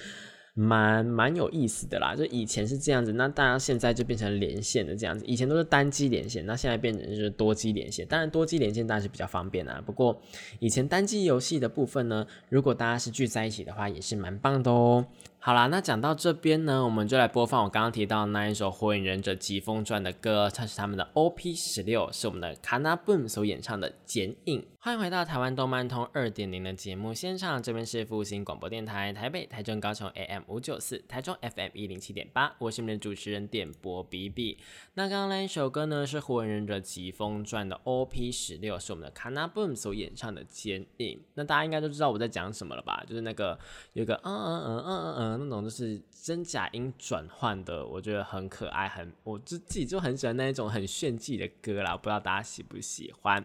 [0.54, 2.16] 蛮蛮有意思的啦。
[2.16, 5.26] 就以前是这样子，那当然现在就变成连线的这样子。
[5.26, 8.06] 以前都是单机连线，那现在变成就是多机连线。
[8.08, 9.82] 当然多机连线当然是比较方便啊。
[9.86, 10.22] 不过
[10.60, 15.06] 以前单机游戏的部分呢，如果大家是聚在一起的话，也是蛮棒的哦。
[15.40, 24.60] 好啦，那讲到这边呢，我们就来播放我刚刚提到那一首《火影忍者疾风传》的歌，它是他们的 OP 十六，是我们的 Kana Boom 所演唱的《剪影》。
[24.84, 34.58] 欢迎回到台湾动漫通二点零的节目现场，这边是复兴广播电台台北、台中、高雄 AM 五九四，台中 FM 一零七点八，我是你们的主持人点播 BB。
[34.96, 41.20] 那刚刚那一首歌呢，是《火影忍者疾风传》的 OP 十六，是我们的 Kana Boom 所演唱的《剪影》。
[41.36, 43.04] 那大家应该都知道我在讲什么了吧？
[43.08, 43.60] 就是那个
[43.94, 51.98] 有个嗯嗯嗯嗯嗯嗯那种，就是真假音转换的，我觉得很可爱，很我就自己就很喜欢那一种很炫技的歌啦。
[51.98, 53.44] 不知道大家喜不喜欢？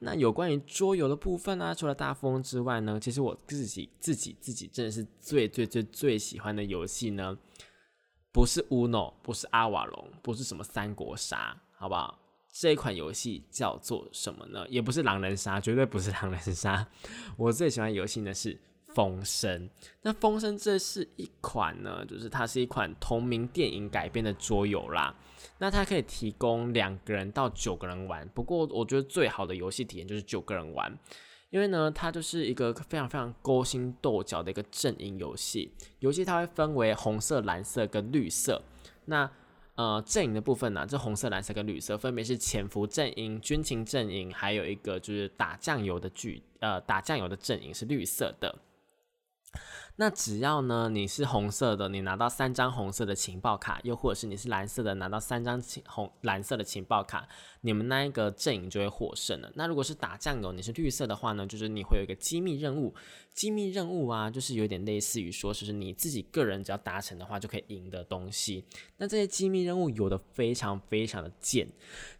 [0.00, 1.74] 那有关于桌游的部分呢？
[1.74, 7.38] 除了大风之外呢，其实我自己自己自己真的是最最最最喜欢的游戏呢，
[8.30, 12.20] 不是 Uno，不是阿瓦隆，不是什么三国杀，好不好？
[12.52, 14.66] 这一款游戏叫做什么呢？
[14.68, 16.86] 也不是狼人杀，绝对不是狼人杀。
[17.38, 18.60] 我最喜欢游戏呢是。
[18.94, 19.68] 风声，
[20.02, 25.14] 那风声这是一款呢，就是它是一款同名电影改编的桌游啦。
[25.58, 30.96] 那它可以提供两个人到九个人玩，不过我觉得最好的游戏体验就是九个人玩，
[31.50, 35.72] 因为呢，它就是一个非常非常勾心斗角的一个阵营游戏。
[36.00, 38.62] 游戏它会分为红色、蓝色跟绿色。
[39.06, 39.30] 那
[39.76, 48.54] 呃，阵营的部分呢，这红色、蓝色跟绿色分别是潜伏阵营、军情阵营，还有一个就是打酱油的剧呃打酱油的阵营是绿色的。
[49.96, 57.28] 那只要呢，你是红色的，你拿到三张红色的情报卡，又或者是你是蓝色的，拿到三张情红蓝色的情报卡，
[57.60, 59.50] 你们那一个阵营就会获胜了。
[59.54, 62.94] 那如果是打酱油，你是绿色的话呢，就是你会有一个机密任务。
[63.34, 68.64] 机密任务啊，就是有点类似于说，就是你自己个人只要达成的话，就可以赢的东西。
[68.96, 71.66] 那这些机密任务有的非常非常的贱，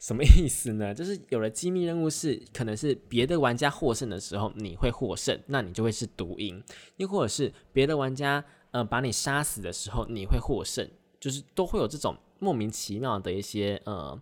[0.01, 0.93] 什么意思呢？
[0.93, 6.61] 就是有了机密任务是可能是别的玩家获胜的时候，你会获胜，那你就会是独赢；
[6.97, 10.87] 又或者是别的玩家呃把你杀死的时候，你会获胜，
[11.21, 14.21] 就是都会有这种莫名其妙的一些呃。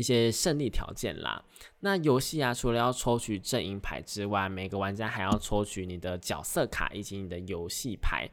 [0.00, 1.44] 一些胜利条件啦。
[1.80, 8.28] 那游戏啊，除了要抽取阵营牌之外，每个玩家还要抽取你的角色卡以及你的游戏牌。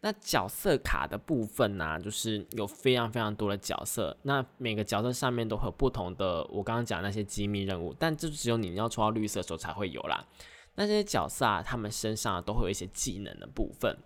[0.00, 4.16] 那角色卡的部分呢，就是有非常非常多的角色。
[4.22, 10.24] 那每个角色上面都会有不同的，我刚刚讲那些机密任务，但就只有你要抽到绿色的时候才会有啦。
[10.76, 13.98] 那这些角色啊，他们身上都会有一些技能的部分。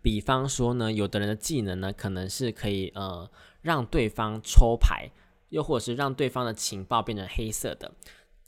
[0.00, 5.10] 比方说呢，有的人的技能呢，可能是可以呃让对方抽牌。
[5.50, 7.92] 又或者是让对方的情报变成黑色的，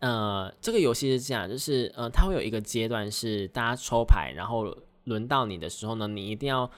[0.00, 4.64] 呃，这个游戏是这样，就是呃，它会有一个阶段是大家抽牌，然后
[5.04, 6.68] 轮到你的时候呢，你一定要，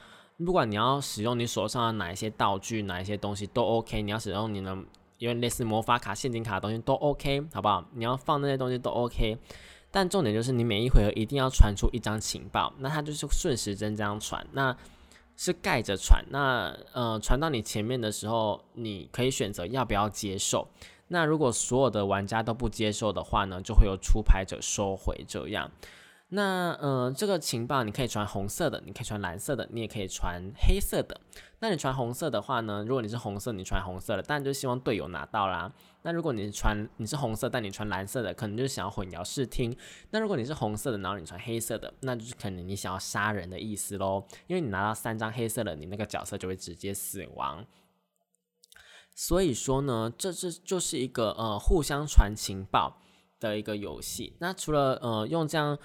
[0.45, 4.77] 不管你要使用你手上的哪一些道具，哪一些东西都 OK，你要使用你的
[5.19, 7.85] 因为类似魔法卡、陷阱卡的东西都 OK，好不好？
[7.95, 9.39] 你要放那些东西都 OK，
[9.91, 14.77] 但重点就是你每一回合一定要传出一张情报，那它就是顺时针这样传，那。
[15.39, 20.69] 是盖着传，那呃传到你前面的时候，你可以选择要不要接受。
[21.07, 25.71] 那如果所有的玩家都不接受的话呢，就会有出牌者收回这样。
[26.31, 31.19] 那呃，这个情报你可以传红色的，你可以传蓝色的，你也可以传黑色的。
[31.61, 35.73] 那你传红色的话呢，如果你是红色，你传红色的，当然就希望队友拿到啦。
[36.03, 39.75] 那如果你传你是红色，但你传蓝色的，可能就是想要混淆视听。
[40.11, 44.23] 那如果你是红色的，然后你传黑色的，那就是可能你想要杀人的意思喽。
[44.49, 47.65] 因为你拿到三张黑色的，你那个角色就会直接死亡。
[49.15, 53.01] 所以说呢，这这就是一个呃互相传情报
[53.41, 54.37] 的一个游戏。
[54.41, 55.79] 那除了呃用这样。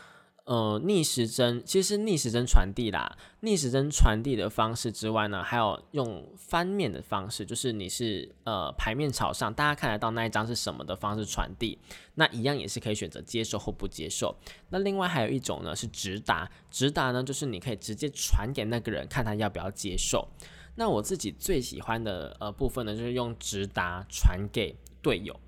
[0.46, 3.18] 呃，逆时针其实是逆时针传递啦。
[3.40, 11.80] 逆时针传递的方式之外呢，还有用翻面的方式，就是你是呃牌面朝上，大家看得到那一张是什么的方式传递，
[12.16, 14.36] 那一样也是可以选择接受或不接受。
[14.70, 20.28] 那另外还有一种呢是直达，直达呢就是你可以直接传给那个人，看他要不要接受。
[20.76, 25.40] 那我自己最喜欢的呃部分呢，就是用直达传给队友，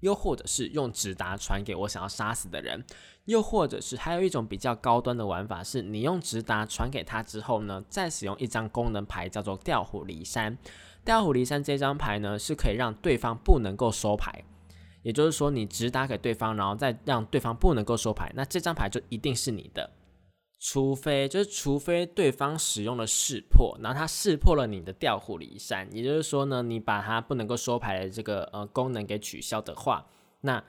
[0.00, 2.84] 又或者是用直达传给我想要杀死的人。
[3.26, 10.56] 又或者是还有一种比较高端的玩法，是你用直达传给他之后呢，再使用一张功能牌叫做调虎离山。
[11.04, 14.44] 调虎离山这张牌呢，是可以让对方不能够收牌，
[15.02, 19.90] 也就是说你直达给对方，然后再让对方不能够收牌，那这张牌就一定是你的，
[20.58, 30.06] 除非就是除非对方使用了识破，然后他识破了你的调虎离山，也就是说呢，你把他不能够收牌的这个呃功能给取消的话，
[30.40, 30.62] 那。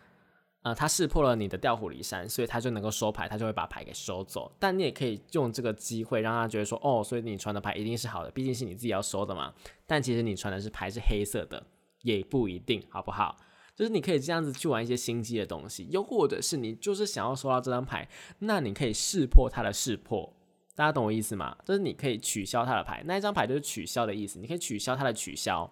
[0.61, 4.53] 呃，他识破了你的调虎离山，所以他就能够收牌，他就会把牌给收走。
[4.59, 9.53] 但你也可以用这个机会让他觉得说，哦，所以你传的牌一定是好的，毕竟是你自己要收的嘛。
[9.87, 11.65] 但其实你传的是牌是黑色的，
[12.01, 13.37] 也不一定，好不好？
[13.79, 18.05] 就是你可以这样子去玩一些心机的东西，又或者是你就是想要收到这张牌，
[18.39, 20.35] 那你可以识破他的识破，
[20.75, 21.55] 大家懂我意思吗？
[21.63, 25.71] 就是你可以取消他的牌，那一张牌就是取消的意思，你可以取消他的取消。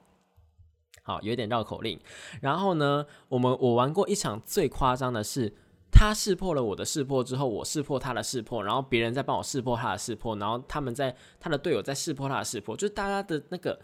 [1.04, 2.00] 好，有点绕口令。
[2.42, 5.54] 然后呢，我们我玩过一场最夸张的是，
[5.92, 13.78] 他识破了我的识破之后，我识破他的识破，然后别人再帮我识破他的识破，然后他们在他的队友在识破他的识破，就是大家的那个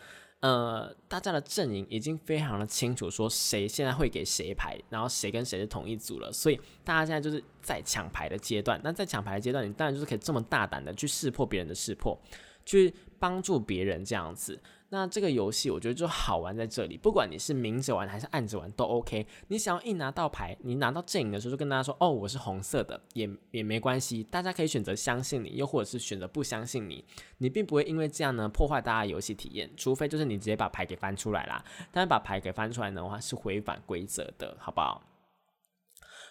[0.43, 8.77] 呃，大家的阵营已经非常的清楚，说谁现在会给谁牌，然后谁跟谁是同一组了，所以大家现在就是在抢牌的阶段。
[8.83, 12.19] 那在抢牌的阶段，你当然就是可以这么大胆的去识破别人的识破，
[12.65, 14.61] 去帮助别人这样子。
[14.93, 19.25] 那这个游戏我觉得就好玩在这里，不管你是明着玩还是暗着玩都 OK。
[19.47, 27.03] 你想要一拿到牌，你拿到阵营的时候就跟大家说：“哦，我是红色的，也也没关系。”大家可以选择相信你，又或者是选择不相信你。
[27.39, 31.65] 你并不会因为这样呢破坏大家游戏体验，除非就是你直接把牌给翻出来啦。
[31.91, 35.01] 但是把牌给翻出来的话是违反规则的，好不好？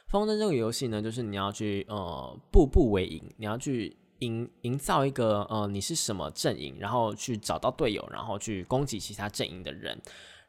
[0.06, 3.96] 风筝这个游戏呢，就是你要去呃步步为营，你要去。
[4.22, 10.00] 营营造一个呃，你是什么阵营，然后去找到队友，然后去攻击其他阵营的人。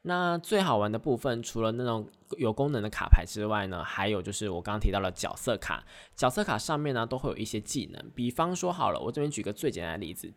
[0.05, 2.05] 那最好玩的部分，除了那种
[2.37, 5.83] 有功能的卡牌之外呢，还有就是我刚刚提到了角色卡。
[6.15, 8.11] 角色卡上面呢，都会有一些技能。
[8.13, 10.31] 比方说，好了，我这边举个最简单的例子，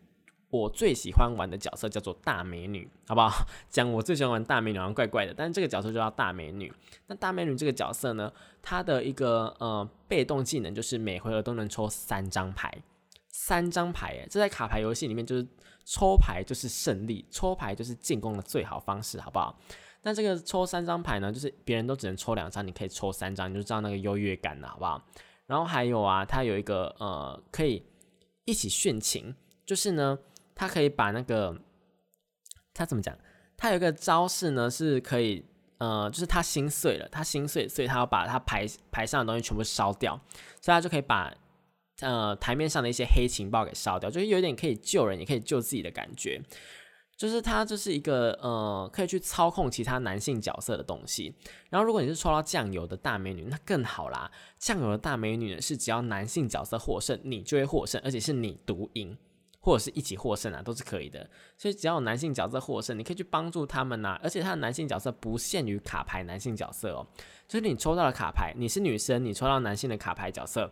[0.49, 3.45] 我最喜欢玩的角色叫做大美女，好不好？
[3.69, 6.71] 讲我最喜欢玩大美女，好像怪怪的，但是这个角色就叫大美女。
[7.07, 8.31] 那大美女这个角色呢，
[8.61, 12.73] 它的一个呃被动技能就是每回合都能抽三张牌。
[13.39, 15.47] 三张牌，哎，这在卡牌游戏里面就是
[15.85, 19.55] 抽牌就是胜利，抽牌就是进攻的最好方式，好不好？
[20.01, 24.99] 那这个抽三张牌呢，就是别人都只能抽两张，你可以抽三张，你就知道那个优越感了，好不好？
[25.45, 27.85] 然后还有啊，它有一个呃，可以
[28.45, 29.35] 一起殉情，
[29.67, 30.17] 就是呢，
[30.55, 31.55] 它可以把那个
[32.73, 33.15] 它怎么讲？
[33.55, 35.45] 它有一个招式呢，是可以
[35.77, 40.19] 呃，就是他心碎了，他心碎，所以他要把他牌牌上的东西全部烧掉，
[40.59, 41.31] 所以他就可以把。
[42.01, 46.41] 呃，台面上的一些黑情报给烧掉，就是有点可以救人，也可以救自己的感觉。
[47.15, 51.33] 就是它就是一个呃，可以去操控其他男性角色的东西。
[51.71, 54.29] 然后，如果你是抽到酱油的大美女，那更好啦。
[54.59, 59.17] 酱油的大美女呢，是只要男性角色获胜，你就会获胜，而且是你独赢，
[59.59, 61.27] 或者是一起获胜啊，都是可以的。
[61.57, 64.19] 所以只要有男性角色获胜，你可以去帮助他们呐。
[64.21, 67.07] 而且他的男性角色不限于卡牌男性角色哦，
[67.47, 70.71] 就是你抽到了卡牌，你是女生，你抽到男性的卡牌角色。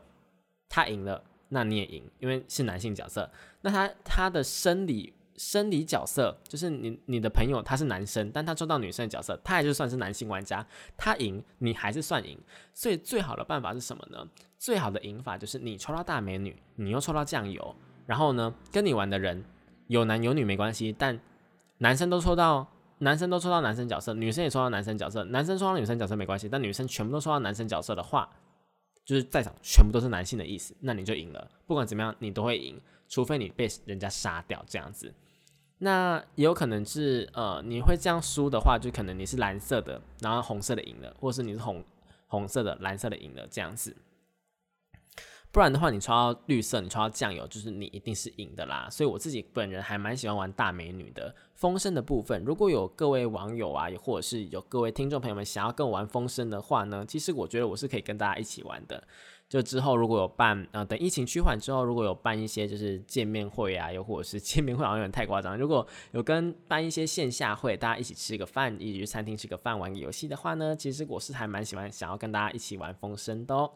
[0.69, 3.29] 他赢了，那你也赢，因为是男性角色。
[3.61, 12.37] 那他他的生理生理角色就是你你的朋友他是男生，但他抽到女生的角色，他也就算是男性玩家，他赢你还是算赢。
[12.73, 14.27] 所以最好的办法是什么呢？
[14.57, 19.43] 最好的赢法就是你抽到大美女，你又抽到酱油，然后呢跟你玩的人
[19.87, 21.19] 有男有女没关系，但
[21.79, 22.65] 男生都抽到
[22.99, 28.29] 男生都抽到男生角色，女生也抽到男生角色，男生抽到女生角色没关系，但女生全部都抽到男生角色的话。
[29.05, 31.49] 就是在场全部都是男性的意思，那你就赢了。
[31.67, 35.13] 不管怎么样，你都会赢，除非你被人家杀掉这样子。
[35.77, 41.83] 那也有可能是呃，你会这样输的话，就可能你是蓝色的，然后红色的赢了，或是你是红
[42.27, 43.95] 红色的、蓝色的赢了这样子。
[45.55, 48.89] 不然的话，你抽到绿色，你抽到酱油，就是你一定是赢的啦。
[48.91, 52.43] 所以我自己本人还蛮喜欢玩大美女的风声的部分。
[52.43, 59.01] 如果有各位网友啊，或者是有各位听众朋友们想要跟我玩风声的话呢，其实我觉得我是可以跟大家一起玩的。
[59.55, 65.57] 就之后如果有办，呃，等疫情趋缓之后，如果有办一些就是见面会啊，又或者是 见面会好像有点太夸张。
[65.57, 73.71] 如果有跟办一些线下会，大家一起吃个饭，一起去餐厅吃个饭，玩个游戏的话呢，其实我是还蛮喜欢想要跟大家一起玩风声的哦。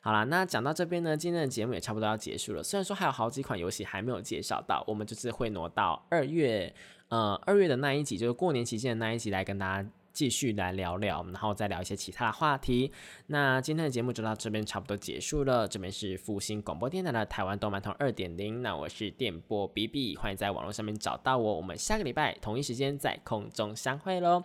[0.00, 2.60] 好啦，那讲到这边呢，今天的节目也差不多要结束了。
[2.60, 6.74] 虽然说还有好几款游戏还没有介绍到，我们就是会挪到二月，
[7.08, 9.88] 呃，二月的那一集，就是过年期间的那一集来跟大家
[10.20, 12.92] 继续来聊聊，然后再聊一些其他的话题。
[13.28, 15.66] 那今天的节目就到这边差不多结束了。
[15.66, 21.56] 这边是复兴广播电台的台湾动漫通二点零，那我是电波 B B，欢迎在网络上面找到我。
[21.56, 24.44] 我们下个礼拜同一时间在空中相会喽，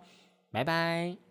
[0.49, 1.24] 拜拜。